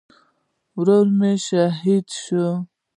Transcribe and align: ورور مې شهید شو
ورور 0.79 1.07
مې 1.17 1.31
شهید 1.45 2.07
شو 2.23 2.47